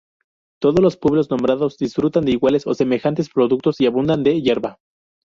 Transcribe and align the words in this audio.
Todos 0.59 0.79
los 0.81 0.97
pueblos 0.97 1.29
nombrados 1.29 1.77
disfrutan 1.77 2.25
de 2.25 2.31
iguales 2.31 2.65
o 2.65 2.73
semejantes 2.73 3.29
productos 3.29 3.79
y 3.81 3.85
abundan 3.85 4.23
de 4.23 4.41
yerba. 4.41 4.79